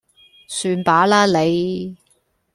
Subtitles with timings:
[0.47, 1.95] 算罷啦你